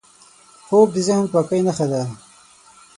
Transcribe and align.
خوب 0.65 0.87
د 0.93 0.97
ذهن 1.07 1.25
پاکۍ 1.33 1.61
نښه 1.67 1.85
ده 1.91 2.01